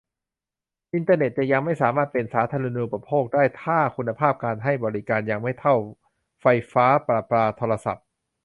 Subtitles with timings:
[0.93, 5.75] อินเทอร์เน็ตจะยังไม่สามารถเป็น 'สาธารณูปโภค' ได้ ถ้าคุณภาพการให้บริการยังไม่เท่า
[6.41, 8.05] ไฟฟ้าประปาโทรศัพท์